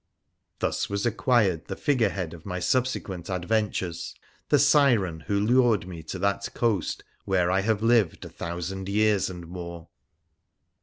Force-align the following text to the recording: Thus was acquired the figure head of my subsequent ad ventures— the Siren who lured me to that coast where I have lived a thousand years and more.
Thus 0.57 0.89
was 0.89 1.05
acquired 1.05 1.67
the 1.67 1.75
figure 1.75 2.09
head 2.09 2.33
of 2.33 2.43
my 2.43 2.57
subsequent 2.59 3.29
ad 3.29 3.45
ventures— 3.45 4.15
the 4.49 4.57
Siren 4.57 5.19
who 5.27 5.39
lured 5.39 5.87
me 5.87 6.01
to 6.01 6.17
that 6.17 6.51
coast 6.55 7.03
where 7.25 7.51
I 7.51 7.61
have 7.61 7.83
lived 7.83 8.25
a 8.25 8.29
thousand 8.29 8.89
years 8.89 9.29
and 9.29 9.45
more. 9.45 9.89